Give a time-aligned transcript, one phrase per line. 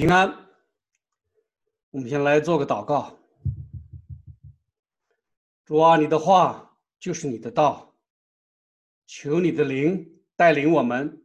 [0.00, 0.34] 平安，
[1.90, 3.18] 我们先来做个祷告。
[5.66, 7.94] 主啊，你的话就是你的道，
[9.04, 11.22] 求你的灵带领我们，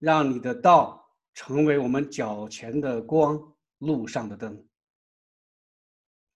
[0.00, 4.66] 让你的道成为我们脚前的光，路上的灯。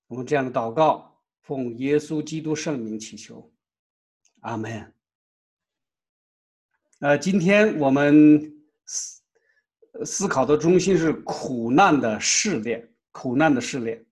[0.06, 3.52] 我们这样的祷告，奉耶稣基督圣名祈求，
[4.42, 4.94] 阿门。
[7.00, 8.54] 呃，今天我们。
[10.04, 14.04] 思考的中心是苦难的试炼，苦难的试炼。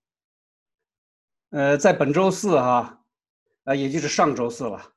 [1.50, 3.04] 呃，在本周四哈，
[3.64, 4.92] 呃，也就是上周四了，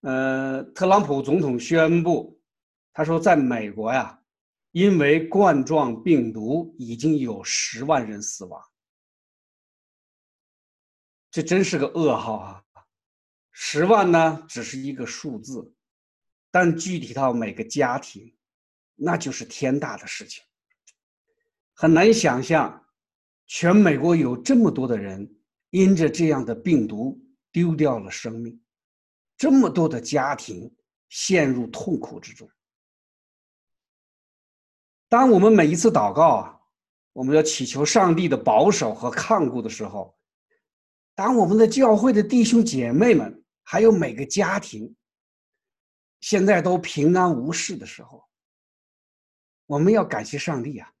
[0.00, 2.40] 呃，特朗普总统宣布，
[2.92, 4.20] 他说，在美国呀，
[4.70, 8.62] 因为冠状病毒已经有十万人死亡，
[11.30, 12.64] 这真是个噩耗啊！
[13.50, 15.74] 十万呢，只是一个数字，
[16.50, 18.34] 但具体到每个家庭。
[19.04, 20.44] 那就是天大的事情，
[21.74, 22.86] 很难想象，
[23.46, 25.28] 全美国有这么多的人
[25.70, 28.62] 因着这样的病毒丢掉了生命，
[29.36, 30.72] 这么多的家庭
[31.08, 32.48] 陷入痛苦之中。
[35.08, 36.60] 当我们每一次祷告啊，
[37.12, 40.16] 我们要祈求上帝的保守和看顾的时候，
[41.16, 44.94] 当我们的教会的弟兄姐妹们还有每个家庭
[46.20, 48.24] 现在都平安无事的时候，
[49.66, 50.92] 我们要感谢上帝啊！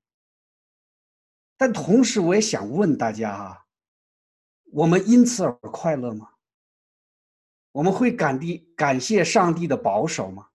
[1.56, 3.66] 但同时，我也想问大家啊：
[4.70, 6.30] 我们因此而快乐吗？
[7.72, 10.48] 我们会感地感谢上帝的保守吗？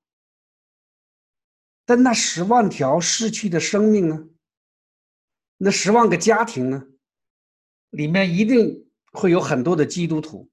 [1.85, 4.27] 但那十万条逝去的生命呢？
[5.57, 6.87] 那十万个家庭呢？
[7.91, 10.51] 里面一定会有很多的基督徒，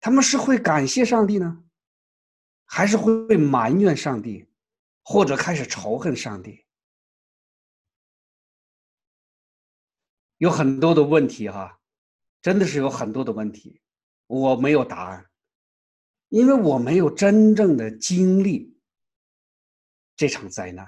[0.00, 1.62] 他们是会感谢上帝呢，
[2.64, 4.46] 还是会埋怨上帝？
[5.08, 6.66] 或者开始仇恨上帝，
[10.38, 11.78] 有很多的问题哈，
[12.42, 13.80] 真的是有很多的问题，
[14.26, 15.24] 我没有答案，
[16.28, 18.76] 因为我没有真正的经历
[20.16, 20.84] 这场灾难。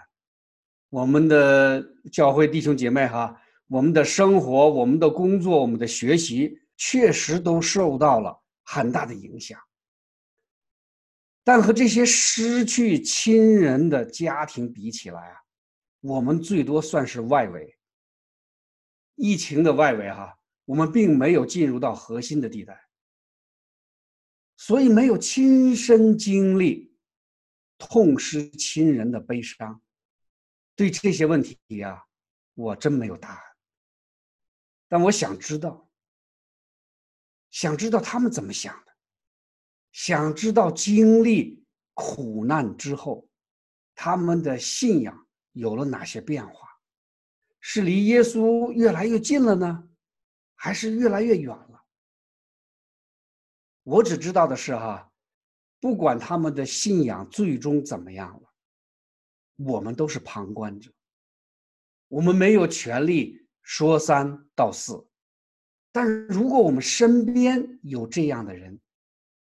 [0.88, 1.80] 我们的
[2.10, 9.60] 教会弟兄姐妹哈，我们的生活、我们的工作、我们的学习，确实都受到了很大的影响。
[11.48, 15.40] 但和这些失去亲人的家庭比起来啊，
[16.00, 17.78] 我们最多算是外围。
[19.14, 22.78] 疫情的外围哈，我们并没有进入到核心的地带，
[24.58, 26.94] 所以没有亲身经历
[27.78, 29.80] 痛失亲人的悲伤。
[30.76, 32.04] 对这些问题呀，
[32.52, 33.40] 我真没有答案。
[34.86, 35.90] 但我想知道，
[37.50, 38.84] 想知道他们怎么想。
[39.98, 41.60] 想知道经历
[41.92, 43.28] 苦难之后，
[43.96, 46.68] 他们的信仰有了哪些变化？
[47.58, 49.88] 是离耶稣越来越近了呢，
[50.54, 51.84] 还是越来越远了？
[53.82, 55.10] 我只知道的是哈，
[55.80, 58.48] 不管他们的信仰最终怎么样了，
[59.56, 60.92] 我们都是旁观者，
[62.06, 65.04] 我们没有权利说三道四。
[65.90, 68.78] 但如果我们身边有这样的人，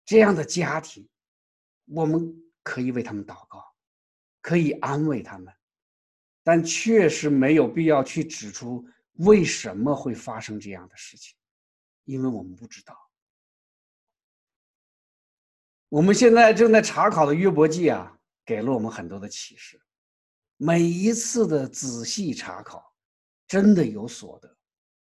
[0.08, 1.06] 这样的家庭，
[1.86, 3.62] 我们可以为他们祷告，
[4.42, 5.54] 可以安慰他们，
[6.46, 11.36] 但确实没有必要去指出为什么会发生这样的事情，
[12.06, 12.98] 因为我们不知道。
[15.90, 19.78] 我们现在正在查考的约伯记啊，给了我们很多的启示。
[20.56, 22.96] 每一次的仔细查考，
[23.46, 24.58] 真的有所得，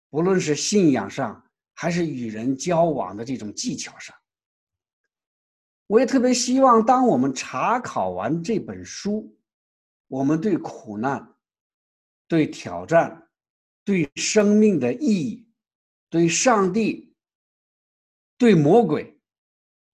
[0.10, 4.17] 不论是信仰上，还是与人交往的这种技巧上。
[5.88, 9.34] 我也特别希望，当我们查考完这本书，
[10.08, 11.34] 我们对苦难、
[12.28, 13.30] 对挑战、
[13.86, 15.48] 对生命的意义、
[16.10, 17.16] 对上帝、
[18.38, 19.18] 对魔鬼，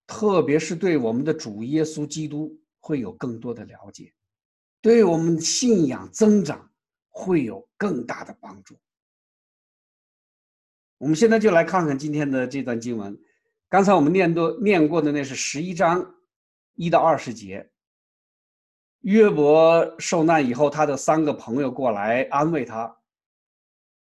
[0.07, 4.11] 特别是对我们的主耶稣基督，会有更多的了解，
[4.81, 6.71] 对我们信仰增长
[7.09, 8.75] 会有更大的帮助。
[10.97, 13.15] 我们现在就来看看今天的这段经文。
[13.73, 16.13] 刚才我们念多念过的那是十一章
[16.75, 17.71] 一到二十节。
[18.99, 22.95] 约伯受难以后，他的三个朋友过来安慰他。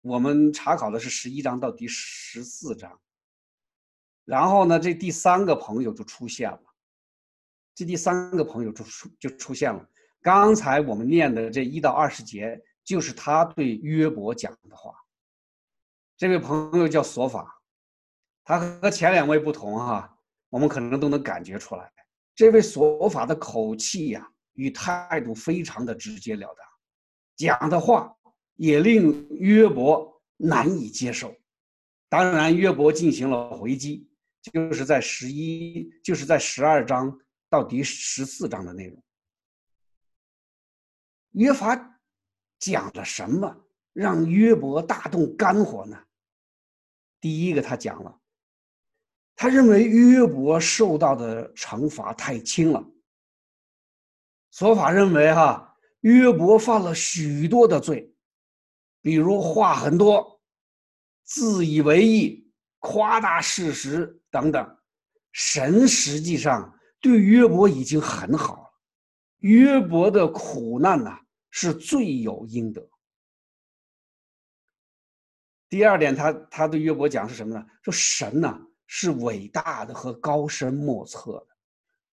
[0.02, 3.02] 我们查考的是十一章到第十四章，
[4.26, 6.62] 然后呢，这第三个朋友就出现了。
[7.74, 9.84] 这第三个朋友就出就出现了。
[10.22, 14.94] 刚才我们念的这一到二十节，就是他对约伯讲的话。
[16.16, 17.57] 这位朋友叫索法。
[18.48, 20.18] 他和前两位不同哈，
[20.48, 21.92] 我们可能都能感觉出来，
[22.34, 26.66] 这位说法的口气呀与态度非常的直截了当，
[27.36, 28.16] 讲的话
[28.56, 31.36] 也令约伯难以接受。
[32.08, 34.10] 当然，约伯进行了回击，
[34.54, 39.04] 就是在十一，就是在十二章到第十四章的内容。
[41.32, 42.00] 约法
[42.60, 43.54] 讲了什么，
[43.92, 46.02] 让约伯大动肝火呢？
[47.20, 48.22] 第一个，他讲了，
[49.38, 52.84] 他认为约伯受到的惩罚太轻了。
[54.50, 58.12] 说法认为，哈，约伯犯了许多的罪，
[59.00, 60.42] 比如话很多。
[61.24, 64.78] 自以为意、夸大事实等等，
[65.34, 68.74] 神实际上对约伯已经很好了。
[69.40, 71.20] 约伯的苦难呐，
[71.52, 72.90] 是罪有应得。
[75.70, 77.64] 第二点，他他对约伯讲是什么呢？
[77.84, 81.48] 说神呐是伟大的和高深莫测的，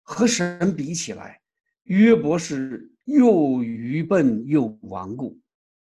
[0.02, 1.42] 和神比起来，
[1.84, 5.38] 约伯是又愚笨又顽固，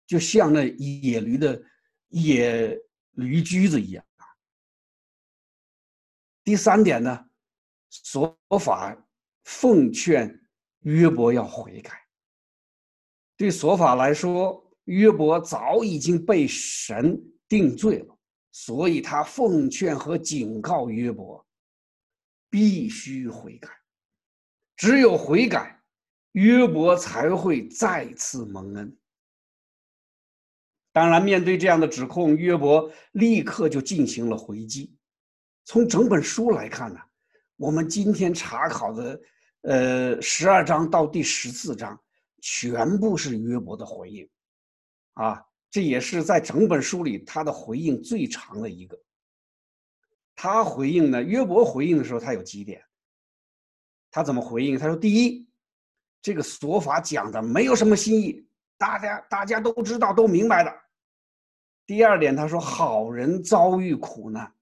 [0.05, 1.59] 就像那野驴的
[2.09, 2.79] 野。
[3.15, 4.03] 驴驹子一样。
[6.43, 7.29] 第三点呢，
[7.91, 8.97] 说法
[9.43, 10.47] 奉劝
[10.79, 11.91] 约伯要悔改。
[13.37, 18.12] 对说法来说，约伯早已经被神定罪了，
[18.53, 21.45] 所以他奉劝和警告约伯
[22.49, 23.67] 必须悔改。
[24.77, 25.81] 只有悔改，
[26.33, 28.95] 约伯才会再次蒙恩。
[30.91, 34.95] 当然，面对这样的指控，约伯立刻就进行了回击。
[35.65, 36.99] 从整本书来看呢，
[37.55, 39.19] 我们今天查考的，
[39.61, 41.99] 呃，十二章到第十四章，
[42.41, 44.29] 全部是约伯的回应，
[45.13, 48.95] 啊，这也是在整本书里他的回应最长的一个。
[50.35, 52.79] 他回应呢，约伯回应的时候，他有几点。
[54.11, 54.77] 他怎么回应？
[54.77, 55.49] 他说：第一，
[56.21, 58.47] 这个说法讲的没有什么新意，
[58.77, 60.71] 大家大家都知道，都明白的。
[61.87, 64.53] 第二点，他说：“好人遭遇苦难，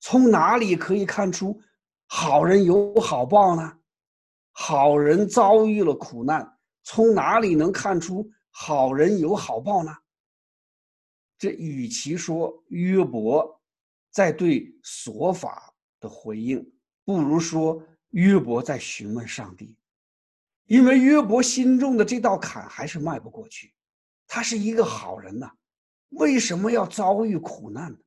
[0.00, 1.60] 从哪里可以看出
[2.06, 3.76] 好人有好报呢？
[4.52, 9.94] 好人遭遇了苦难，从哪里能看出好人有好报呢？
[11.40, 13.60] 这与其说约伯
[14.10, 16.70] 在对所法的回应，
[17.02, 19.74] 不如说约伯在询问上帝，
[20.66, 23.72] 因为约伯心中的这道坎还是迈不过去，
[24.26, 25.50] 他是一个好人呐。”
[26.10, 27.98] 为什么要遭遇苦难呢？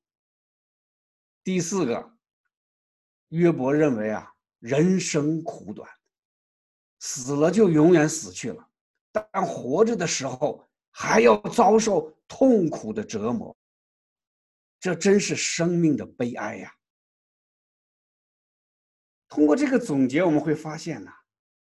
[1.44, 2.18] 第四个，
[3.30, 5.90] 约伯认为啊，人生苦短，
[7.00, 8.70] 死了就永远死去了，
[9.12, 13.56] 但活着的时候还要遭受痛苦的折磨，
[14.80, 16.74] 这真是生命的悲哀呀！
[19.28, 21.12] 通过这个总结，我们会发现呢，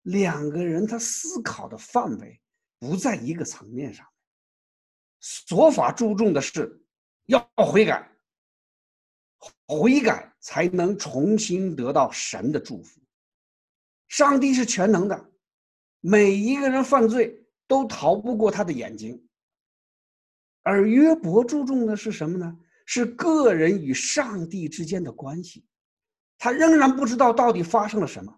[0.02, 2.38] 两个人他思考的范围
[2.78, 4.06] 不在一个层面上。
[5.20, 6.84] 说法注重的是
[7.24, 8.14] 要悔改，
[9.66, 13.00] 悔改才能重新得到神的祝福。
[14.08, 15.32] 上帝是全能的，
[16.00, 19.22] 每一个人犯罪都逃不过他的眼睛。
[20.62, 22.56] 而约伯注重的是什么呢？
[22.86, 25.64] 是个人与上帝之间的关系。
[26.38, 28.34] 他仍然不知道到底发生了什么，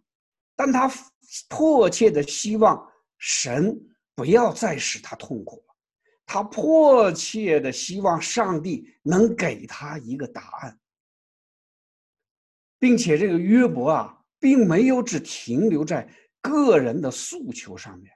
[0.54, 0.90] 但他
[1.48, 2.86] 迫切的希望
[3.18, 3.76] 神
[4.14, 5.74] 不要再使他痛苦了。
[6.24, 10.78] 他迫切的希望上帝能给他一个答案，
[12.78, 16.08] 并且这个约伯啊，并没有只停留在
[16.40, 18.15] 个人的诉求上面，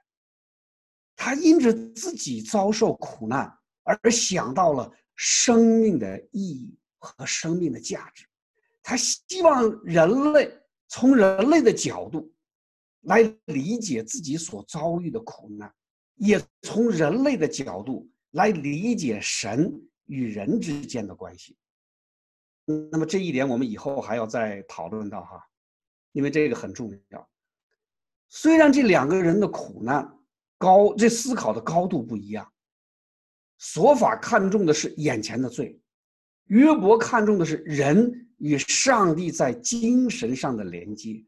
[1.23, 3.47] 他因着自己遭受苦难
[3.83, 8.25] 而想到了生命的意义和生命的价值，
[8.81, 10.51] 他希望人类
[10.87, 12.33] 从人类的角度
[13.01, 15.71] 来理解自己所遭遇的苦难。
[16.15, 19.71] 也从人类的角度来理解神
[20.05, 21.55] 与人之间的关系。
[22.65, 25.39] 那么这一点我们以后还要再讨论到哈，
[26.13, 27.29] 因为这个很重要。
[28.27, 30.17] 虽然这两个人的苦难
[30.61, 32.47] 高，这思考的高度不一样。
[33.57, 35.81] 索法看重的是眼前的罪，
[36.45, 41.25] 约伯看重的是人与上帝在精神上的连接。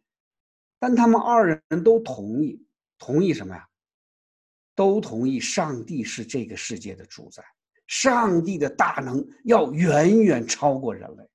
[0.77, 2.63] 但他们二人都同意，
[2.99, 3.67] 同意什么呀？
[4.75, 7.43] 都同意上帝是这个世界的主宰，
[7.87, 11.29] 上帝的大能要远远超过人类。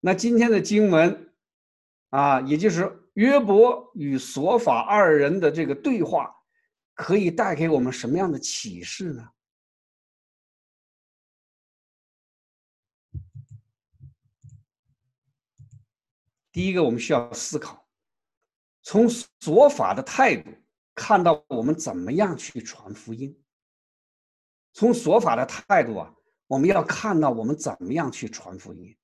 [0.00, 1.32] 那今天的经文，
[2.08, 6.34] 啊，也就是约伯与索法二人的这个对话，
[6.94, 9.30] 可以带给我们什么样的启示呢？
[16.50, 17.88] 第一个，我们需要思考，
[18.82, 20.50] 从索法的态度。
[20.94, 23.42] 看到我们怎么样去传福音，
[24.74, 26.14] 从索法的态度啊，
[26.46, 28.94] 我们要看到我们怎么样去传福音。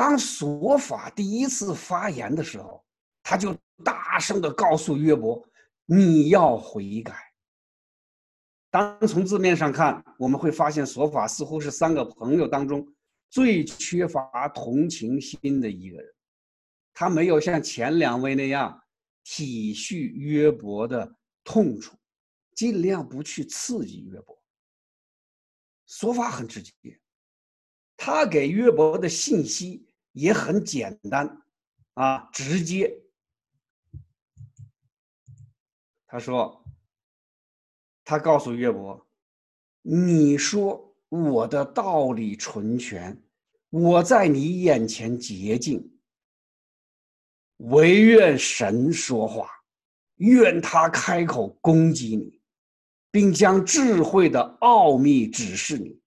[0.00, 2.82] 当索法第一次发言的时候，
[3.22, 3.54] 他就
[3.84, 5.46] 大声的告诉约伯
[5.84, 7.14] ：“你要悔改。”
[8.72, 12.90] 当从字面上看，我们会发现索法似乎是三个朋友当中
[13.28, 16.14] 最缺乏同情心的一个人。
[16.94, 18.82] 他没有像前两位那样
[19.22, 21.14] 体恤约伯的
[21.44, 21.94] 痛楚，
[22.56, 24.42] 尽量不去刺激约伯。
[25.84, 26.72] 索法很直接，
[27.98, 29.88] 他给约伯的信息。
[30.12, 31.42] 也很简单，
[31.94, 33.00] 啊，直接。
[36.06, 36.64] 他说
[38.04, 39.06] ：“他告诉岳伯，
[39.82, 43.22] 你说我的道理纯全，
[43.68, 45.96] 我在你眼前洁净。
[47.58, 49.48] 唯愿神说话，
[50.16, 52.40] 愿他开口攻击你，
[53.10, 56.00] 并将智慧的奥秘指示你。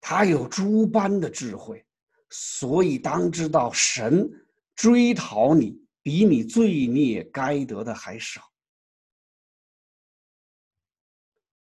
[0.00, 1.84] 他有诸般的智慧。”
[2.30, 4.30] 所以当知道，神
[4.74, 8.42] 追讨你，比你罪孽该得的还少。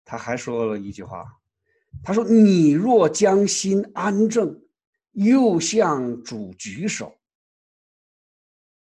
[0.03, 1.25] 他还说了一句话，
[2.03, 4.61] 他说：“你若将心安正，
[5.13, 7.07] 又向主举手；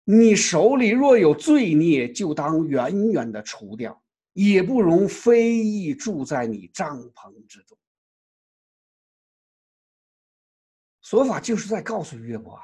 [0.05, 7.79] 你手里若有罪孽，就当远远的除掉，也不容非议住在你帐篷之中。”
[11.03, 12.63] 说法就是在告诉约伯啊，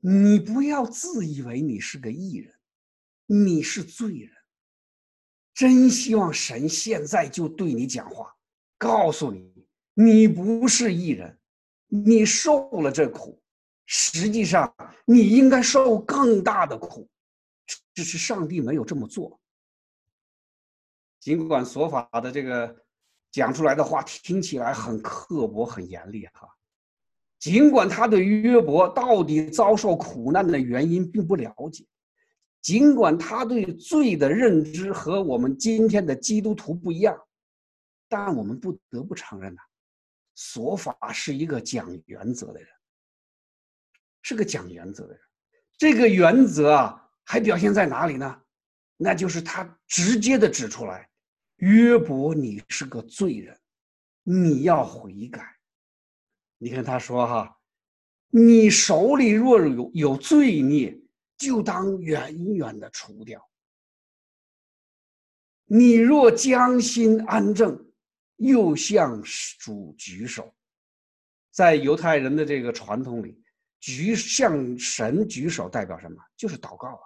[0.00, 2.54] 你不要自以为你是个艺人，
[3.26, 4.30] 你是罪人。
[5.54, 8.34] 真希望神现在就对你讲话，
[8.78, 11.38] 告诉你，你不是艺人，
[11.86, 13.40] 你受了这苦，
[13.86, 17.08] 实际上你应该受更大的苦，
[17.94, 19.38] 只是上帝没有这么做。
[21.20, 22.84] 尽管索法的这个
[23.30, 26.48] 讲出来的话听起来很刻薄、很严厉哈。
[27.42, 31.84] 尽管他对约伯到底遭受苦难的原因并不了解，
[32.60, 37.18] 尽管他对罪的认知和我们今天的基督徒不一样，
[38.08, 39.60] 但我们不得不承认呐，
[40.36, 42.68] 索法是一个讲原则的人，
[44.22, 45.20] 是个讲原则的人。
[45.76, 48.40] 这个原则啊，还表现在哪里呢？
[48.96, 51.10] 那就是他直接的指出来，
[51.56, 53.58] 约伯你是个罪人，
[54.22, 55.44] 你要悔改。
[56.62, 57.58] 你看他说哈，
[58.30, 60.96] 你手里若有有罪孽，
[61.36, 63.44] 就当远远的除掉。
[65.64, 67.84] 你若将心安正，
[68.36, 69.20] 又向
[69.58, 70.54] 主举手。
[71.50, 73.42] 在犹太人的这个传统里，
[73.80, 76.22] 举向神举手代表什么？
[76.36, 77.02] 就是祷告啊。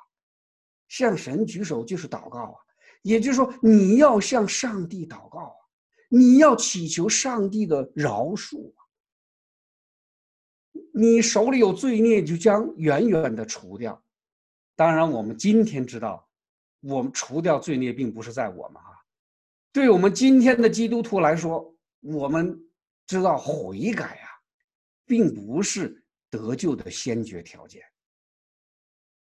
[0.88, 2.54] 向神举手就是祷告啊。
[3.00, 5.56] 也就是说，你要向上帝祷告啊，
[6.10, 8.70] 你要祈求上帝的饶恕。
[10.98, 14.02] 你手里有罪孽，就将远远的除掉。
[14.74, 16.26] 当然，我们今天知道，
[16.80, 18.96] 我们除掉罪孽，并不是在我们啊。
[19.72, 22.58] 对我们今天的基督徒来说，我们
[23.06, 24.28] 知道悔改啊，
[25.04, 27.84] 并不是得救的先决条件。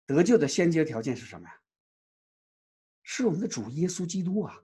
[0.04, 1.54] 得救的先决条件是什么呀？
[3.04, 4.60] 是我们的主耶稣基督啊。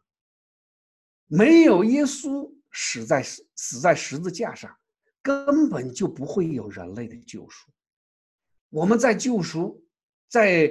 [1.28, 4.76] 没有耶稣死在死在十字架上。
[5.28, 7.70] 根本就不会有人类的救赎。
[8.70, 9.87] 我们在救赎，
[10.26, 10.70] 在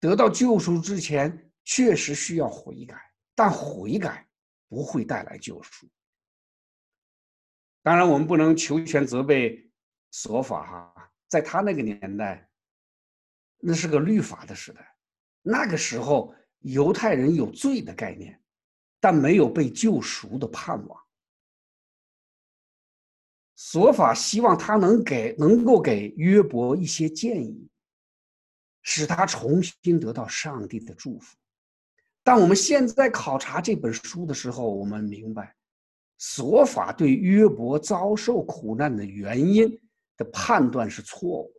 [0.00, 2.98] 得到救赎之前，确实需要悔改，
[3.34, 4.26] 但悔改
[4.70, 5.86] 不会带来救赎。
[7.82, 9.70] 当然，我们不能求全责备
[10.12, 12.48] 说法哈，在他那个年代，
[13.58, 14.96] 那是个律法的时代，
[15.42, 18.42] 那个时候犹太人有罪的概念，
[18.98, 21.06] 但没有被救赎的盼望。
[23.62, 27.68] 索法希望他能给能够给约伯一些建议，
[28.80, 31.36] 使他重新得到上帝的祝福。
[32.22, 35.54] 但我们现在考察这本书的时候，我们明白，
[36.16, 39.78] 索法对约伯遭受苦难的原因
[40.16, 41.52] 的判断是错误。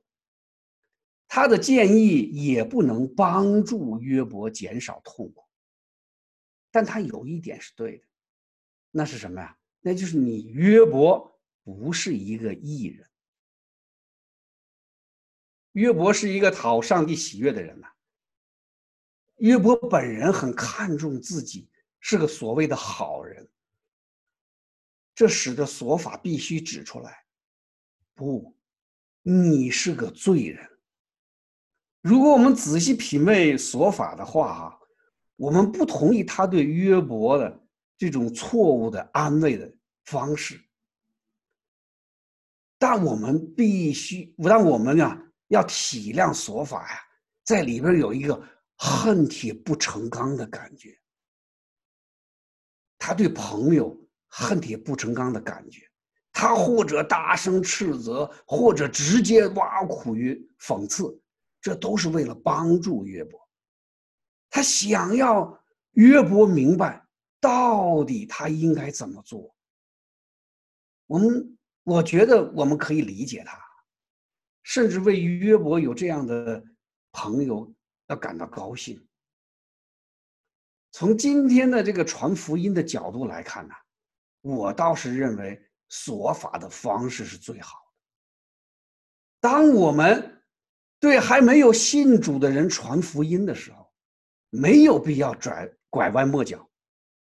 [1.27, 5.43] 他的建议也不能帮助约伯减少痛苦。
[6.71, 8.03] 但他有一点是对的，
[8.89, 9.55] 那是什么呀？
[9.81, 11.30] 那就是你约伯。
[11.63, 13.07] 不是一个艺人，
[15.73, 17.87] 约伯是一个讨上帝喜悦的人呐。
[19.37, 23.49] 约伯本人很看重自己是个所谓的好人，
[25.15, 27.25] 这使得索法必须指出来：
[28.13, 28.55] 不，
[29.21, 30.67] 你是个罪人。
[32.01, 34.79] 如果我们仔细品味索法的话，啊，
[35.35, 39.71] 我们不同意他对约伯的这种错误的安慰的
[40.05, 40.59] 方式。
[42.81, 45.15] 但我们必须，但我们呀
[45.49, 46.99] 要体谅说法呀，
[47.43, 48.43] 在里边有一个
[48.75, 50.97] 恨铁不成钢的感觉。
[52.97, 53.95] 他对朋友
[54.29, 55.81] 恨铁不成钢的感觉，
[56.31, 61.21] 他或者大声斥责，或者直接挖苦于讽刺，
[61.61, 63.39] 这都是为了帮助约伯。
[64.49, 65.55] 他想要
[65.91, 67.05] 约伯明白
[67.39, 69.55] 到底他应该怎么做。
[71.05, 71.55] 我们。
[71.83, 73.59] 我觉得我们可以理解他，
[74.63, 76.63] 甚至为约伯有这样的
[77.11, 77.73] 朋友
[78.07, 79.05] 要感到高兴。
[80.91, 83.73] 从今天的这个传福音的角度来看呢，
[84.41, 87.91] 我倒是认为说法的方式是最好的。
[89.39, 90.43] 当我们
[90.99, 93.91] 对还没有信主的人传福音的时候，
[94.49, 96.69] 没有必要拽拐弯抹角、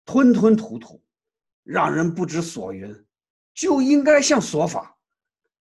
[0.05, 1.03] 吞吞吐吐，
[1.65, 3.06] 让人不知所云。
[3.57, 4.99] 就应该像说法，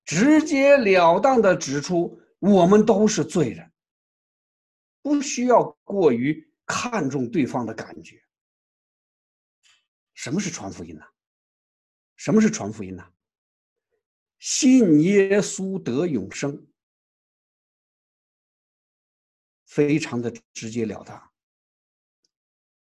[0.04, 3.72] 直截了当的指出我们都是罪人，
[5.02, 8.22] 不需要过于看重对方的感觉。
[10.14, 11.06] 什么是传福音呢？
[12.18, 13.14] 什么是传福音呢？
[14.40, 16.68] 信耶稣得永生，
[19.66, 21.32] 非常的直截了当，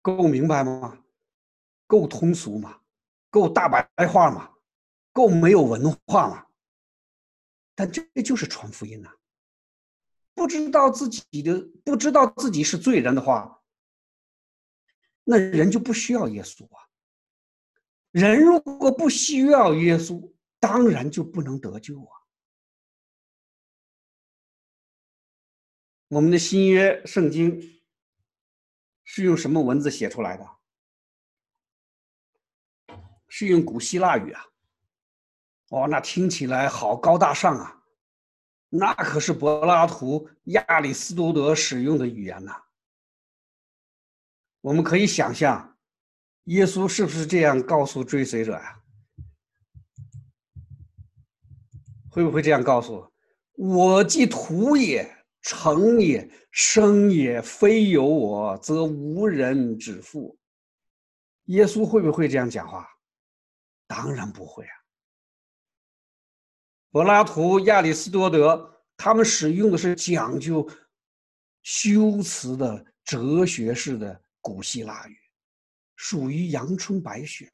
[0.03, 1.03] 够明白吗？
[1.87, 2.81] 够通俗吗？
[3.31, 4.53] 够大白话吗？
[5.19, 6.47] 够没有文化嘛？
[7.75, 9.13] 但这就是传福音呐。
[10.33, 13.61] 不知道自己的，不知道自己是罪人的话，
[15.25, 16.87] 那人就不需要耶稣啊。
[18.11, 22.15] 人如果不需要耶稣，当然就不能得救啊。
[26.07, 27.81] 我们的新约圣经
[29.03, 30.49] 是用什么文字写出来的？
[33.27, 34.48] 是用古希腊语啊。
[35.69, 37.75] 哦，那听起来好高大上啊！
[38.69, 42.55] 那可是柏拉图、亚里士多德使用的语言呐。
[44.61, 45.77] 我们可以想象，
[46.45, 48.79] 耶稣是不是这样告诉追随者呀？
[52.11, 53.11] 会不会这样告诉我？
[53.53, 55.07] 我既土也，
[55.41, 60.37] 成也，生也，非有我，则无人指父。
[61.45, 62.87] 耶稣会不会这样讲话？
[63.87, 64.78] 当然不会啊。
[66.91, 70.67] 柏拉图、亚里士多德，他们使用的是讲究
[71.61, 75.15] 修辞的哲学式的古希腊语，
[75.95, 77.51] 属于阳春白雪呀。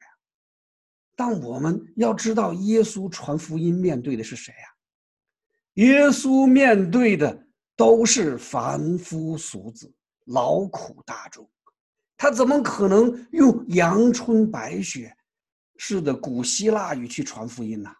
[1.14, 4.68] 但我们要知道，耶稣传福音面对的是谁呀？
[5.74, 7.46] 耶稣面对的
[7.76, 9.92] 都是凡夫俗子、
[10.24, 11.46] 劳苦大众，
[12.16, 15.14] 他怎么可能用阳春白雪
[15.76, 17.90] 式的古希腊语去传福音呢？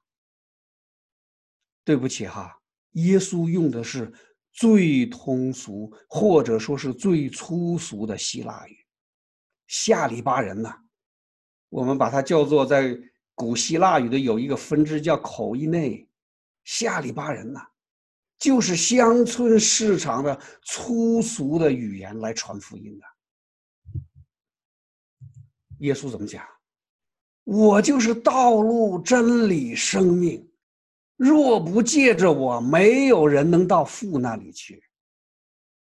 [1.87, 2.61] 对不起哈，
[2.95, 4.13] 耶稣用的是
[4.53, 8.77] 最通俗或者说是最粗俗的希腊语。
[9.69, 10.75] 下里巴人呢，
[11.69, 12.99] 我们把它叫做在
[13.37, 16.09] 古希腊语的有一个分支叫口译内。
[16.65, 17.61] 下里巴人呢，
[18.37, 23.07] 就是乡村市场的粗俗的语言来传福音的。
[25.79, 26.45] 耶稣怎么讲？
[27.45, 30.45] 我就是道路、真理、生命。
[31.17, 34.83] 若不借着我，没有人能到父那里去，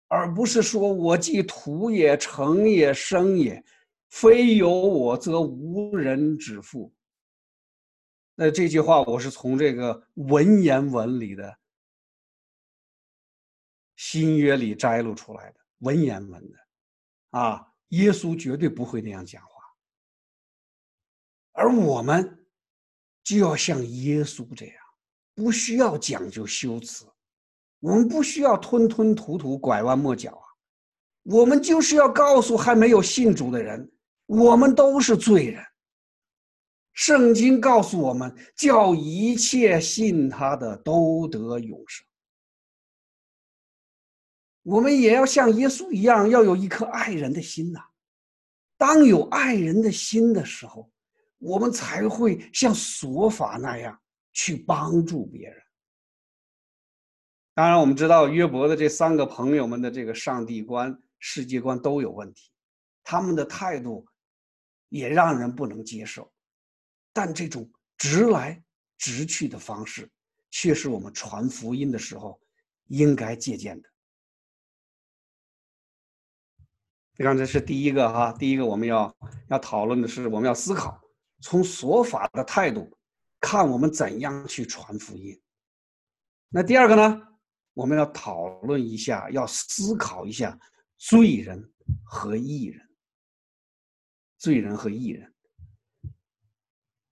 [0.08, 3.64] 而不是说我既土也，成也，生也，
[4.10, 6.94] 非有我，则无人指父。
[8.36, 11.58] 那这句话我是从这个文言文里的
[13.96, 16.58] 新约里摘录出来的，文言文的，
[17.32, 19.64] 啊，耶稣绝对不会那样讲话，
[21.54, 22.46] 而我们
[23.24, 24.83] 就要像耶稣这样。
[25.36, 27.06] 不需要讲究修辞，
[27.80, 30.46] 我们不需要吞吞吐吐、拐弯抹角啊！
[31.24, 33.92] 我们就是要告诉还没有信主的人，
[34.26, 35.64] 我们都是罪人。
[36.94, 42.06] 圣经告诉我们，叫一切信他的都得永生。
[44.62, 47.80] 我们也要像耶稣一样，要有一颗爱人的心呐。
[48.78, 50.92] 当有爱人的心的时候，
[51.40, 54.00] 我们才会像索法那样。
[54.34, 55.64] 去帮助别人。
[57.54, 62.52] 当然，我们知道约伯的这三个朋友们的这个上帝观、世界观都有问题，
[63.04, 64.06] 他们的态度
[64.90, 66.34] 也让人不能接受。
[67.14, 68.62] 但这种直来
[68.98, 70.10] 直去的方式，
[70.50, 72.42] 却是我们传福音的时候
[72.88, 73.90] 应该借鉴的。
[77.16, 79.16] 你看，这是第一个哈，第一个我们要
[79.50, 81.00] 要讨论的是，我们要思考
[81.42, 82.92] 从说法的态度
[83.44, 85.38] 看我们怎样去传福音。
[86.48, 87.22] 那第二个呢，
[87.74, 90.58] 我们要讨论一下，要思考一下
[90.98, 91.70] 罪人
[92.06, 92.82] 和义人。
[94.38, 95.34] 罪人和义人，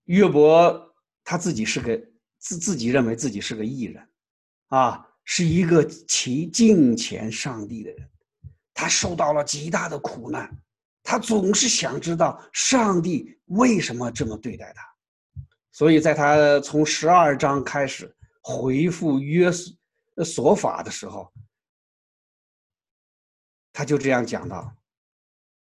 [0.04, 1.96] 约伯他自己是个
[2.38, 4.06] 自自己认为自己是个义人，
[4.68, 8.10] 啊，是一个其敬虔上帝的人。
[8.74, 10.50] 他受到了极大的苦难，
[11.02, 14.91] 他总是想知道上帝为什么这么对待他，
[15.72, 19.50] 所以在他从十二章开始回复约
[20.22, 21.32] 所法的时候，
[23.72, 24.70] 他就这样讲到：“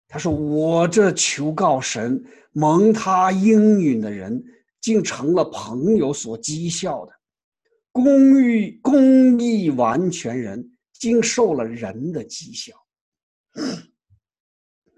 [0.07, 4.43] 他说我这求告神蒙他应允的人，
[4.79, 7.13] 竟成了朋友所讥笑的；
[7.91, 12.73] 公义公义完全人，竟受了人的讥笑。”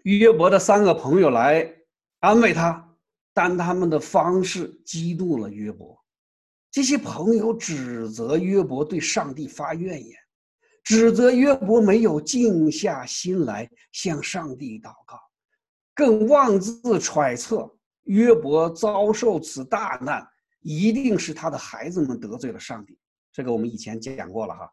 [0.03, 1.73] 约伯的三个朋友来
[2.19, 2.88] 安慰他，
[3.41, 5.97] 但他们的方式激怒了约伯。
[6.69, 10.13] 这些朋友指责约伯对上帝发怨言，
[10.83, 15.17] 指责约伯没有静下心来向上帝祷告，
[15.95, 17.73] 更妄自揣测
[18.03, 20.27] 约伯遭受此大难
[20.59, 22.99] 一定是他的孩子们得罪了上帝。
[23.31, 24.69] 这个我们以前讲过了哈，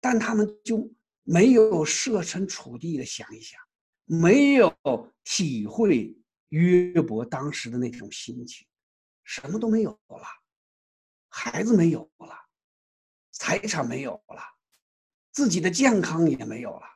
[0.00, 0.90] 但他们就。
[1.28, 3.58] 没有设身处地的想一想，
[4.04, 4.72] 没有
[5.24, 6.16] 体会
[6.56, 8.66] 约伯当时的那种心情，
[9.24, 10.26] 什么都没有了，
[11.28, 12.34] 孩子没有了，
[13.30, 14.42] 财产没有了，
[15.32, 16.86] 自己的健康也没有了，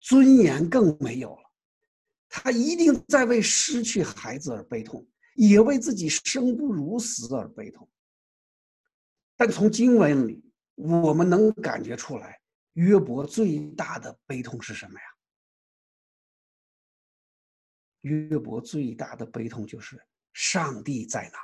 [0.00, 1.50] 尊严更没有了。
[2.28, 7.88] 他一定在为失去孩子而悲痛，也为自己生不如死而悲痛。
[9.34, 10.44] 但从经文里，
[10.74, 12.38] 我们能感觉出来。
[12.74, 15.06] 约伯最大的悲痛是什么呀？
[18.02, 20.00] 约伯最大的悲痛就是
[20.32, 21.38] 上帝在哪？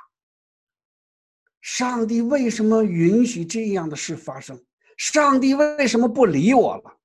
[1.61, 4.63] 上帝为什么允许这样的事发生？
[4.97, 6.99] 上帝为什么不理我了？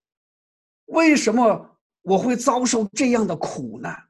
[0.86, 4.08] 为什么我会遭受这样的苦难？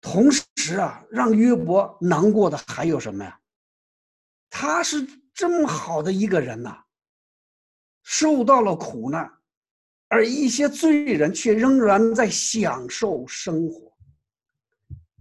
[0.00, 3.40] 同时啊，让约伯难过的还有什么呀？
[4.48, 6.84] 他是这么好的一个人呐。
[8.02, 9.30] 受到了苦难，
[10.08, 13.89] 而一些罪人却仍然在享受生活。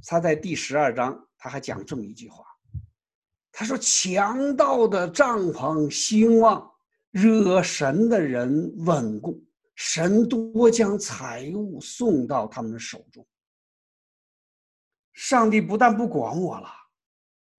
[0.05, 2.43] 他在第十二章，他还讲这么一句话
[3.51, 6.71] ：“他说，强盗的帐篷兴旺，
[7.11, 9.43] 惹神的人稳固，
[9.75, 13.25] 神多将财物送到他们手中。
[15.13, 16.69] 上帝不但不管我了，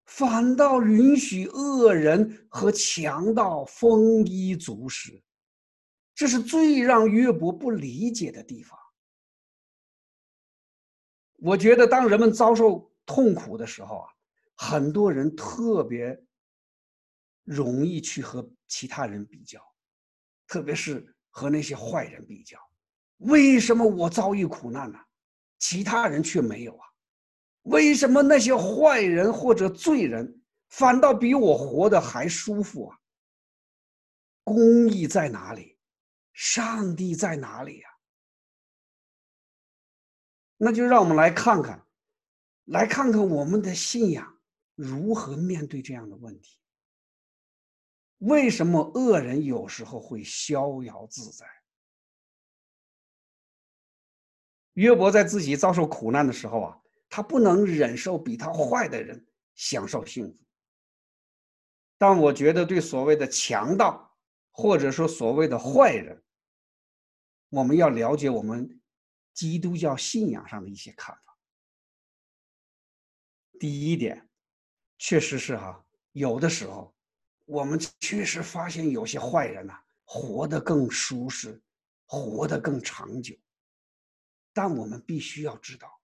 [0.07, 5.23] 反倒允许恶人和强盗丰衣足食。”
[6.17, 8.79] 这是最让约伯不理解的地方。
[11.41, 14.09] 我觉得，当人们遭受痛苦的时候啊，
[14.57, 16.23] 很多人特别
[17.45, 19.61] 容易去和其他人比较，
[20.47, 22.59] 特别是和那些坏人比较。
[23.19, 24.99] 为什么我遭遇苦难呢？
[25.59, 26.87] 其他人却没有啊？
[27.65, 32.99] 为什么那些坏人或者罪人反倒比我活得还舒服啊？
[34.45, 35.79] 公义在哪里？
[36.33, 37.90] 上帝在哪里呀？
[40.63, 41.87] 那就让我们来看看，
[42.67, 44.39] 来看看我们的信仰
[44.75, 46.59] 如何面对这样的问题。
[48.19, 51.47] 为什么恶人有时候会逍遥自在？
[54.75, 60.45] 约伯在自己遭受苦难的时候啊，他不能忍受比他坏的人享受幸福。
[61.97, 64.15] 但我觉得，对所谓的强盗，
[64.51, 66.23] 或者说所谓的坏人，
[67.49, 68.80] 我们要了解我们
[69.41, 71.39] 基督教信仰上的一些看法。
[73.59, 74.29] 第一点，
[74.99, 76.95] 确实是哈，有的时候
[77.47, 81.59] 我们确实发现有些坏人呐，活得更舒适，
[82.05, 83.35] 活得更长久。
[84.53, 86.03] 但我们必须要知道，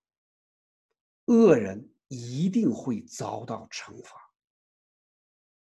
[1.27, 4.33] 恶人一定会遭到惩罚。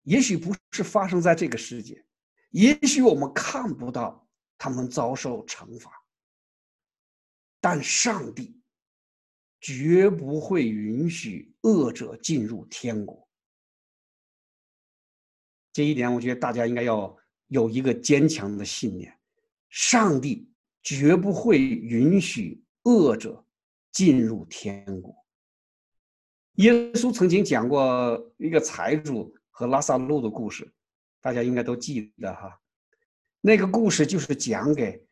[0.03, 2.05] 也许不是发生在这个世界，
[2.51, 4.23] 也许我们看不到。
[4.59, 5.91] 他们遭受惩罚，
[7.59, 8.59] 但上帝
[9.59, 13.27] 绝不会允许恶者进入天国。
[15.73, 17.15] 这一点，我觉得大家应该要
[17.47, 19.15] 有一个坚强的信念：
[19.69, 20.49] 上帝
[20.81, 23.45] 绝不会允许恶者
[23.91, 25.15] 进入天国。
[26.53, 30.71] 耶稣曾经讲过一个财主和拉萨路的故事，
[31.21, 32.59] 大家应该都记得哈。
[33.41, 35.06] 那个故事就是讲给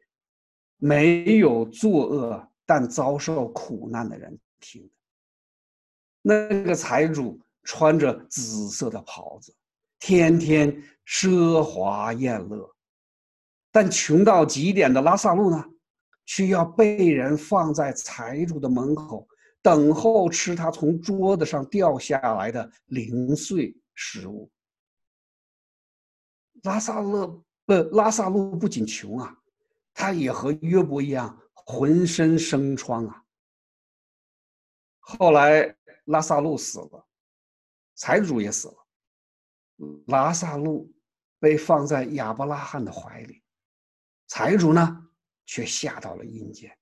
[0.77, 4.89] 没有作恶但遭受苦难的人听的。
[6.21, 9.55] 那个财主穿着紫色的袍子，
[9.99, 12.69] 天天奢华宴乐，
[13.71, 15.63] 但穷到极点的拉萨路呢，
[16.25, 19.27] 却要被人放在财主的门口，
[19.61, 24.49] 等候吃他从桌子上掉下来的零碎食物。
[26.63, 27.27] 拉萨勒
[27.65, 29.38] 不，拉萨路不仅穷啊，
[29.95, 33.23] 他也和约伯一样，浑身生疮啊。
[34.99, 37.08] 后来拉萨路死了，
[37.95, 38.88] 财主也死了，
[40.08, 40.93] 拉萨路
[41.39, 43.41] 被放在亚伯拉罕的怀里，
[44.27, 45.08] 财主呢
[45.45, 46.77] 却下到了阴间。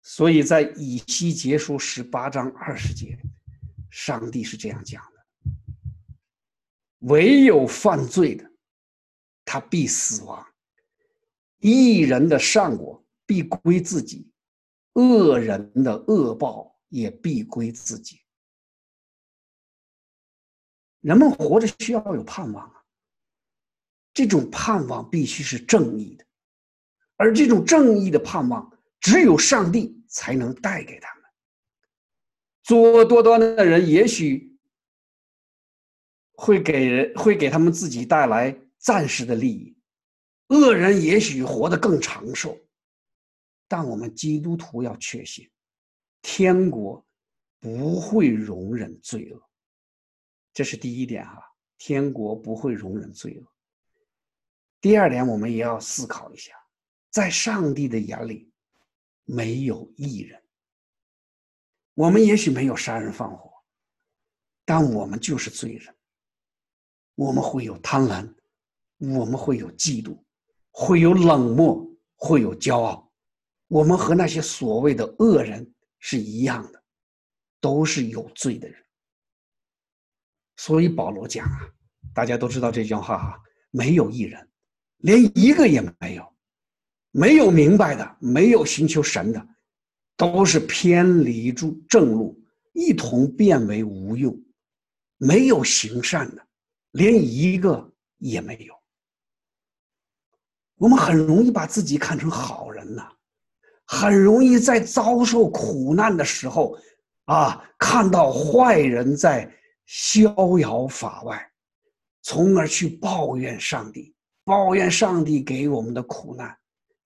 [0.00, 3.18] 所以在以西结书十八章二十节，
[3.90, 5.18] 上帝是这样讲的。
[7.00, 8.47] 唯有犯罪的，
[9.50, 10.44] 他必死亡；
[11.58, 14.30] 一人的善果必归自己，
[14.92, 18.20] 恶人的恶报也必归自己。
[21.00, 22.84] 人们活着需要有盼望啊，
[24.12, 26.26] 这种盼望必须是正义的，
[27.16, 31.24] 而这种正义的盼望，只有上帝才能带给他们。
[32.62, 34.46] 作恶多端的人，也许。
[36.40, 39.76] 会给人会给他们自己带来暂时的利益，
[40.48, 42.58] 恶人也许活得更长寿，
[43.66, 45.50] 但我们基督徒要确信，
[46.22, 47.04] 天国
[47.60, 49.42] 不会容忍罪恶，
[50.54, 51.42] 这是第一点哈，
[51.76, 53.52] 天国不会容忍罪恶。
[54.80, 56.54] 第二点，我们也要思考一下，
[57.10, 58.52] 在上帝的眼里，
[59.24, 60.40] 没有异人。
[61.94, 63.52] 我们也许没有杀人放火，
[64.64, 65.92] 但我们就是罪人。
[67.16, 68.32] 我们会有贪婪，
[68.98, 70.18] 我们会有嫉妒，
[70.70, 73.10] 会有冷漠，会有骄傲。
[73.68, 76.82] 我们和那些所谓的恶人是一样的，
[77.60, 78.82] 都是有罪的人。
[80.56, 81.70] 所以保罗讲啊，
[82.12, 84.48] 大家都知道这句话哈，没有一人，
[84.96, 86.36] 连一个也没有，
[87.12, 89.48] 没有明白的，没有寻求神的，
[90.16, 94.36] 都是偏离住正路，一同变为无用，
[95.18, 96.44] 没有行善的。
[96.92, 98.74] 连一个也没有，
[100.78, 103.08] 我们很容易把自己看成好人呐，
[103.84, 106.78] 很容易在遭受苦难的时候，
[107.24, 109.52] 啊，看到坏人在
[109.86, 111.50] 逍遥法外，
[112.22, 114.14] 从而去抱怨上帝，
[114.44, 116.56] 抱怨上帝给我们的苦难，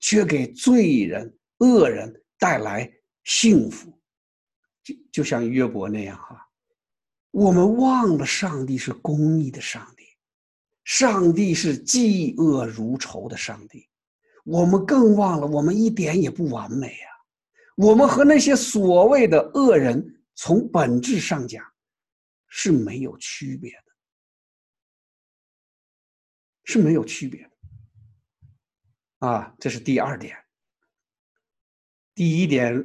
[0.00, 2.92] 却给罪人、恶人带来
[3.24, 3.98] 幸福，
[4.84, 6.46] 就就像约伯那样哈。
[7.30, 10.01] 我们忘了上帝是公义的上帝，
[10.84, 13.88] 上帝是嫉恶如仇的上帝。
[14.44, 17.10] 我们更忘了，我们一点也不完美啊！
[17.76, 21.64] 我们和那些所谓的恶人，从本质上讲
[22.48, 23.84] 是没有区别的，
[26.64, 29.28] 是没有区别的。
[29.28, 30.36] 啊，这是第二点。
[32.14, 32.84] 第一点，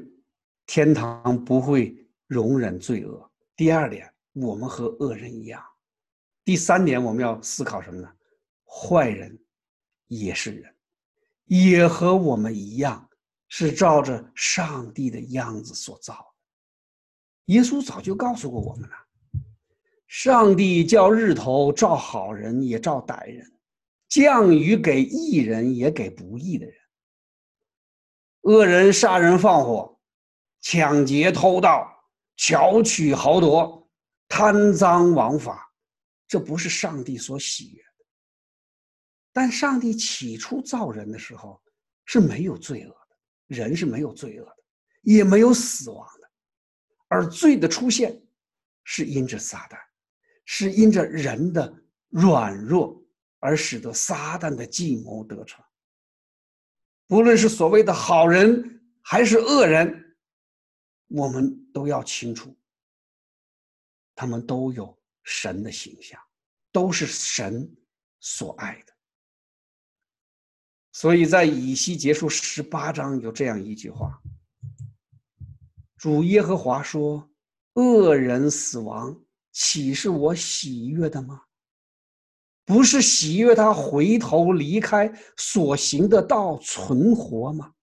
[0.66, 3.32] 天堂不会容忍罪恶。
[3.56, 4.14] 第二点。
[4.40, 5.66] 我们和恶人一样。
[6.48, 8.10] 第三点，我们要思考什么呢？
[8.66, 9.38] 坏人
[10.08, 10.74] 也是人，
[11.44, 13.10] 也和我们一样，
[13.50, 17.54] 是照着上帝的样子所造的。
[17.54, 18.96] 耶稣早就告诉过我们了：
[20.08, 23.46] 上帝叫日头照好人也照歹人，
[24.08, 26.76] 降雨给义人也给不义的人。
[28.44, 30.00] 恶人杀人放火，
[30.62, 31.86] 抢劫偷盗，
[32.38, 33.86] 巧取豪夺。
[34.30, 35.67] 贪赃枉法，
[36.28, 38.06] 这不是上帝所喜悦的。
[39.32, 41.62] 但上帝起初造人的时候
[42.06, 44.64] 是没有罪恶的，人是没有罪恶的，
[45.04, 46.30] 也没有死亡的。
[47.08, 48.22] 而罪的出现，
[48.84, 49.78] 是因着撒旦，
[50.44, 51.74] 是因着人的
[52.10, 53.02] 软弱
[53.40, 55.64] 而使得撒旦的计谋得逞。
[57.06, 60.18] 不论是所谓的好人还是恶人，
[61.08, 62.58] 我们都要清楚。
[64.16, 64.97] 他们都有
[65.30, 66.18] 神的形象，
[66.72, 67.70] 都是神
[68.22, 68.94] 所爱的。
[70.94, 74.22] 所以在以西结束十八章有这样一句话
[75.98, 77.30] ：“主耶和华说，
[77.74, 81.44] 恶人死亡，岂是我喜悦的吗？
[82.64, 87.74] 不是喜悦他回头离开所行的道存活吗？”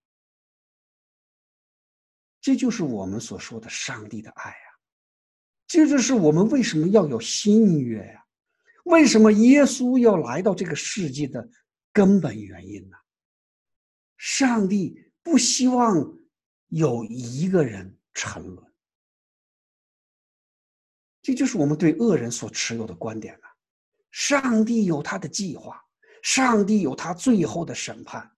[2.40, 4.63] 这就是我们所说的上帝的爱。
[5.74, 8.24] 这就是我们为什么要有新约呀？
[8.84, 11.48] 为什么耶稣要来到这个世界的
[11.92, 12.96] 根本原因呢？
[14.16, 16.16] 上帝不希望
[16.68, 18.64] 有一个人沉沦。
[21.20, 23.40] 这就是我们对恶人所持有的观点了。
[24.12, 25.82] 上帝有他的计划，
[26.22, 28.30] 上帝有他最后的审判。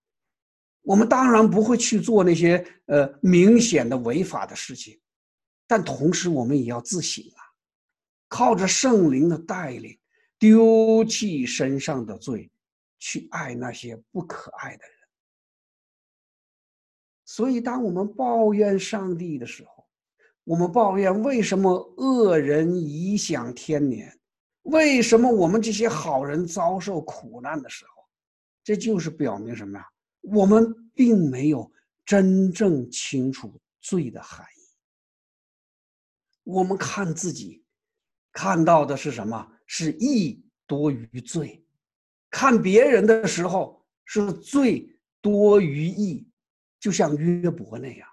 [0.80, 4.98] 我们当然不会去做那些呃明显的违法的事情，
[5.66, 7.42] 但同时我们也要自省啊，
[8.28, 9.98] 靠着圣灵的带领，
[10.38, 12.50] 丢弃身上的罪，
[12.98, 14.96] 去爱那些不可爱的人。
[17.24, 19.84] 所以，当我们抱怨上帝的时候，
[20.44, 24.16] 我们抱怨为什么恶人颐享天年，
[24.62, 28.04] 为什么我们这些好人遭受苦难的时候，
[28.62, 29.84] 这就是表明什么呀？
[30.20, 31.68] 我们并没有
[32.04, 34.55] 真正清楚罪的含义。
[36.46, 37.64] 我们看自己，
[38.30, 39.50] 看到的是什么？
[39.66, 41.60] 是义多于罪；
[42.30, 46.30] 看别人的时候，是罪多于义。
[46.78, 48.08] 就像约伯那样，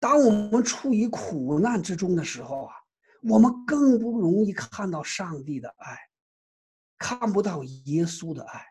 [0.00, 2.74] 当我们处于苦难之中的时候啊，
[3.22, 5.96] 我们更不容易看到上帝的爱，
[6.98, 8.66] 看不到耶稣的爱，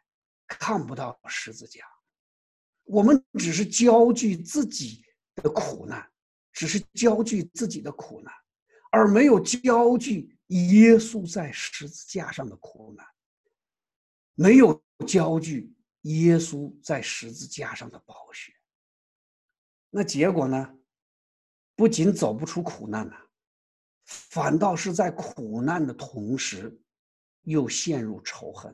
[0.48, 1.86] 看不到十字架。
[2.84, 6.06] 我们只是焦聚自己的苦难，
[6.52, 8.34] 只是焦聚自己的苦难，
[8.96, 13.06] 而没有焦距耶稣在十字架上的苦难，
[14.36, 18.54] 没有焦距耶稣在十字架上的宝血。
[19.90, 20.78] 那结果呢？
[21.76, 23.18] 不仅走不出苦难了，
[24.06, 26.80] 反倒是在苦难的同时，
[27.42, 28.74] 又陷入仇恨，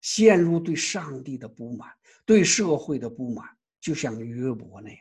[0.00, 1.94] 陷入对上帝的不满。
[2.24, 3.46] 对社会的不满，
[3.80, 5.00] 就像约伯那样。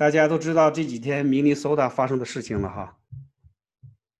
[0.00, 2.98] 大家都知道这几天明尼苏达发生的事情了哈。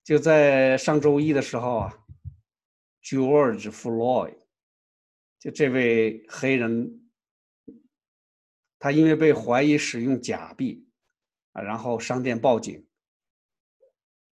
[0.04, 1.98] 就在上周一的时候啊
[3.02, 4.36] ，George Floyd，
[5.38, 7.00] 就这位黑人，
[8.78, 10.86] 他因为被怀疑使用假币
[11.52, 12.86] 啊，然后商店报警，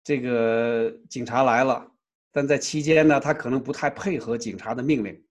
[0.04, 1.92] 这个警察来了。
[2.32, 5.24] 但在期间呢，他可能不太配合警察的命令，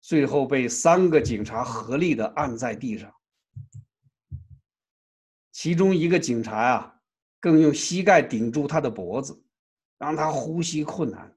[0.00, 3.12] 最后被三个警察合力的按在地上。
[5.60, 7.02] 其中一个警察啊，
[7.38, 9.44] 更用膝盖顶住他的脖子，
[9.98, 11.36] 让他呼吸困难，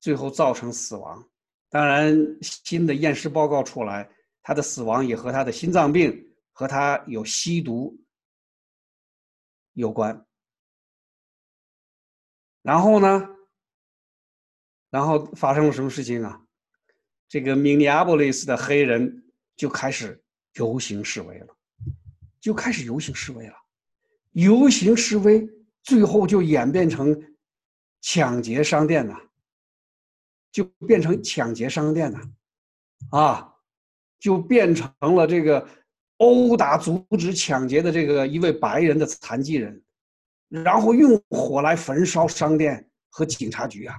[0.00, 1.28] 最后造成死亡。
[1.68, 4.10] 当然，新的验尸报告出来，
[4.40, 7.94] 他的死亡也和他的心脏病和他有吸毒
[9.74, 10.26] 有关。
[12.62, 13.28] 然后呢？
[14.88, 16.42] 然后发生了什么事情啊？
[17.28, 21.54] 这个 Minneapolis 的黑人就开始游行示威了，
[22.44, 23.54] 就开始游行示威了。
[24.32, 25.48] 游行示威
[25.82, 27.18] 最后就演变成
[28.02, 29.18] 抢劫商店呐，
[30.52, 32.20] 就变成抢劫商店了，
[33.12, 33.54] 啊，
[34.18, 35.66] 就变成了这个
[36.18, 39.82] 殴打、阻止抢劫的这个一位白人的残疾人。
[40.50, 43.96] 然后用火来焚烧商店和警察局啊！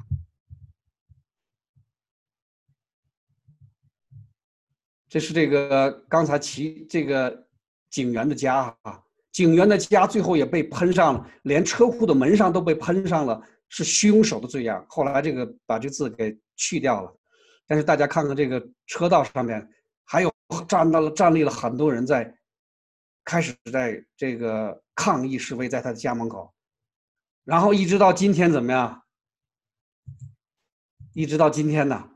[5.09, 7.44] 这是这个刚才其这个
[7.95, 14.85] 警员的家啊，警员的家最后也被喷上了，连车库的门上都被喷上了是凶手的罪样。
[14.89, 17.15] 后来这个把这字给去掉了，
[17.65, 19.65] 但是大家看看这个车道上面
[20.03, 20.33] 还有
[20.67, 22.35] 站到了站立了很多人在。
[23.27, 26.53] 开始在这个抗议示威，在他的家门口，
[27.43, 29.01] 然后一直到今天怎么样？
[31.13, 32.07] 一直到今天呢，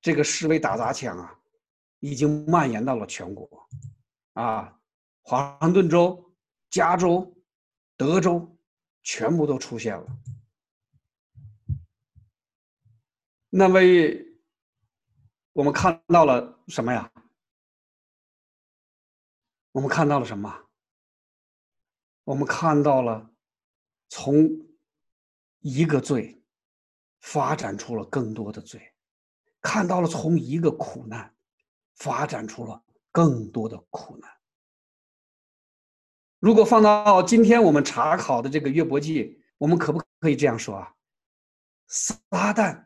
[0.00, 1.32] 这个示威打砸抢啊，
[2.00, 3.48] 已经蔓延到了全国，
[4.32, 4.76] 啊，
[5.28, 6.32] 华盛顿州、
[6.70, 7.36] 加州、
[7.96, 8.56] 德州，
[9.02, 10.06] 全部都出现了。
[13.48, 13.80] 那么，
[15.52, 17.12] 我们看到了什么呀？
[19.72, 20.68] 我们看到了什么？
[22.22, 23.28] 我们看到了
[24.08, 24.48] 从
[25.58, 26.40] 一个罪
[27.18, 28.94] 发展出了更多的罪，
[29.60, 31.34] 看到了从一个苦难
[31.96, 32.80] 发展出了
[33.10, 34.35] 更多的苦难。
[36.38, 40.92] 如果放到今天我们查考的这个约伯记，我们可不可以这样说啊？
[41.88, 42.84] 撒旦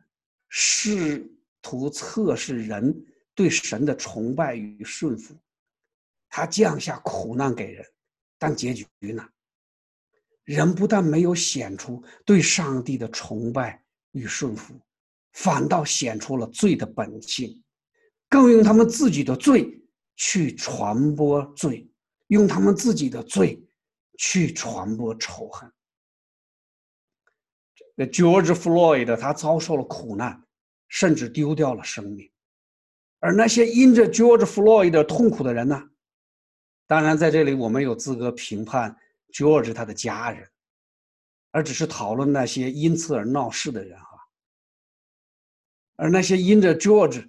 [0.49, 1.31] 试
[1.61, 5.35] 图测试人对神的崇拜与顺服。
[6.29, 7.85] 他降下苦难给人，
[8.39, 9.29] 但结局呢？
[10.45, 14.81] 人不但没有显出对上帝的崇拜与顺服，
[15.33, 17.63] 反倒显出了罪的本性，
[18.29, 19.83] 更用他们自己的罪
[20.15, 21.90] 去传播罪，
[22.31, 23.61] 用他们自己的罪
[24.17, 25.71] 去传播仇恨。
[27.97, 30.43] 这 George Floyd 他遭受了苦难，
[30.89, 32.31] 甚至丢掉了生命。
[33.19, 35.91] 而那些因着 George Floyd 的痛苦的人呢？
[36.87, 38.97] 当然，在这里我没有资格评判
[39.33, 40.49] George 他的家人，
[41.51, 44.07] 而只是讨论那些因此而闹事的人哈。
[45.97, 47.29] 而那些因着 George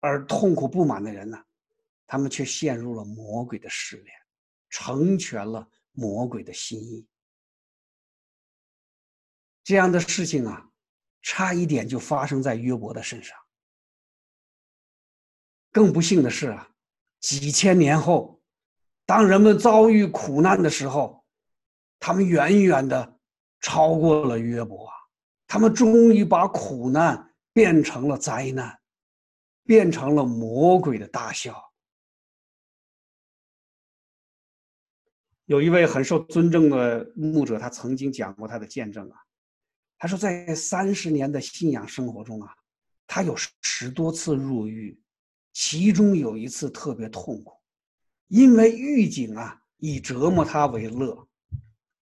[0.00, 1.44] 而痛苦不满的人呢？
[2.12, 4.14] 他们却陷入了魔鬼的试炼，
[4.68, 7.08] 成全了魔鬼的心意。
[9.64, 10.70] 这样的事情啊，
[11.22, 13.34] 差一点就发生在约伯的身上。
[15.70, 16.68] 更不幸的是啊，
[17.20, 18.38] 几千年后。
[19.06, 21.24] 当人们遭遇苦难的时候，
[21.98, 23.18] 他们远远的
[23.60, 24.94] 超过了约伯啊，
[25.46, 28.78] 他们终于把苦难变成了灾难，
[29.64, 31.71] 变成了魔鬼的大笑。
[35.52, 39.18] 有一位很受尊重的牧者，他曾经讲过他的见证啊，
[39.98, 42.48] 他说在三十年的信仰生活中啊，
[43.06, 44.98] 他有十多次入狱，
[45.52, 47.52] 其中有一次特别痛苦。
[48.28, 51.28] 因为狱警啊，以折磨他为乐，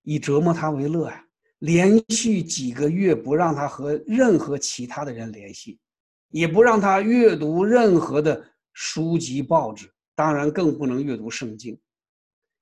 [0.02, 1.26] 以折磨他为乐呀，
[1.58, 5.80] 连续几个月不让他和任何其他的人联系，
[6.28, 11.76] 也不让他阅读任何的书籍报纸，当然更不能阅读圣经。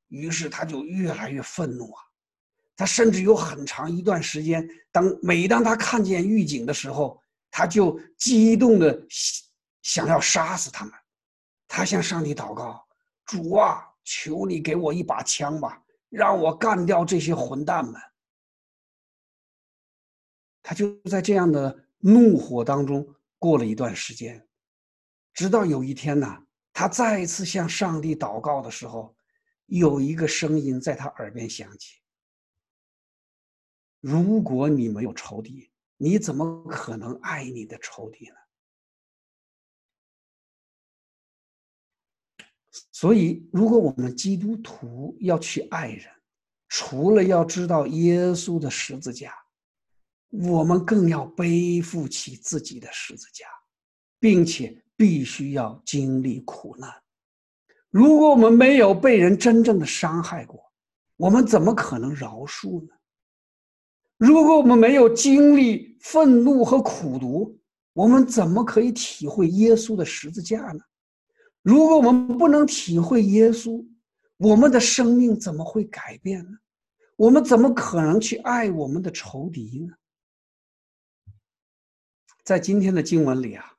[0.09, 2.02] 于是他就越来越愤怒啊，
[2.76, 9.06] 他甚至有很长一段时间，当每当他看见狱警的时候，他就激动的
[9.82, 10.94] 想要杀死他们，
[11.66, 12.86] 他向上帝祷告。
[13.26, 18.00] 主啊，求你给我一把枪吧，让我干掉这些混蛋们。
[20.62, 23.06] 他就在这样的怒火当中
[23.38, 24.46] 过了一段时间，
[25.34, 26.38] 直到有一天呢，
[26.72, 29.14] 他再一次向上帝祷告的时候，
[29.68, 31.98] 有一个声音在他耳边响起
[34.00, 38.34] ：“如果你没有仇敌，你怎么可能爱你的仇敌呢？”
[42.92, 46.10] 所以，如果我们基督徒要去爱人，
[46.68, 49.34] 除了要知道耶稣的十字架，
[50.28, 53.46] 我们更要背负起自己的十字架，
[54.18, 57.02] 并且必须要经历苦难。
[57.91, 60.62] 如果我们没有被人真正的伤害过，
[61.16, 62.95] 我们怎么可能饶恕呢？
[64.18, 67.59] 如果我们没有经历愤怒和苦毒，
[67.93, 70.80] 我们怎么可以体会耶稣的十字架呢？
[71.62, 73.84] 如果我们不能体会耶稣，
[74.36, 76.59] 我们的生命怎么会改变呢？
[77.16, 79.95] 我们怎么可能去爱我们的仇敌呢？
[82.45, 83.72] 在今天的经文里啊，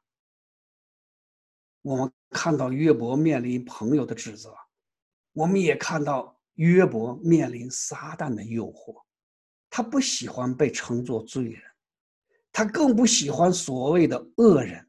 [1.89, 4.55] 我们看到约伯面临朋友的指责，
[5.33, 9.01] 我们也看到约伯面临撒旦的诱惑。
[9.71, 11.63] 他不喜欢被称作罪人，
[12.51, 14.87] 他更不喜欢所谓的恶人，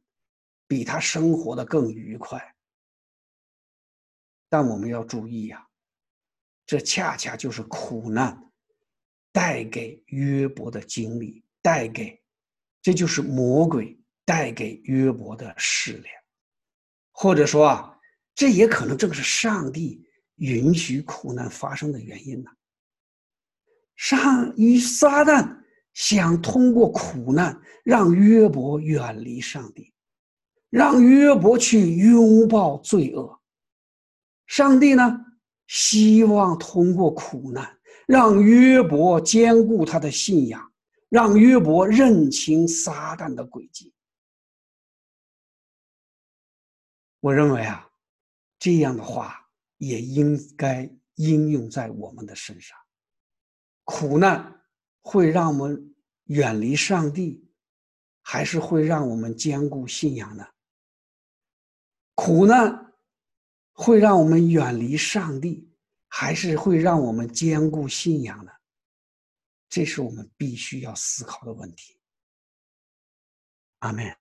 [0.69, 2.55] 比他生活的更愉快。
[4.51, 5.67] 但我们要注意呀，
[6.67, 8.53] 这恰恰就是苦难
[9.33, 12.23] 带给约伯的经历，带给，
[12.83, 16.20] 这就是魔鬼带给约伯的试炼，
[17.23, 17.99] 或者说啊，
[18.35, 20.03] 这也可能正是上帝
[20.37, 22.51] 允许苦难发生的原因呢。
[23.95, 25.55] 上与撒旦
[25.93, 29.93] 想通过苦难让约伯远离上帝，
[30.71, 33.39] 让约伯去拥抱罪恶。
[34.47, 35.21] 上帝呢，
[35.67, 37.71] 希望通过苦难
[38.07, 40.73] 让约伯坚固他的信仰，
[41.11, 43.93] 让约伯认清撒旦的诡计。
[47.21, 47.91] 我认为啊，
[48.59, 49.49] 这样的话
[49.79, 52.77] 也应该应用在我们的身上。
[53.85, 54.63] 苦难
[55.01, 55.95] 会让我们
[56.25, 57.49] 远离上帝，
[58.23, 60.47] 还是会让我们坚固信仰呢？
[62.15, 62.89] 苦难。
[63.73, 65.73] 会让我们远离上帝，
[66.07, 68.53] 还是会让我们坚固信仰呢？
[69.71, 71.99] 这是我们必须要思考的问题。
[73.79, 74.15] 阿门。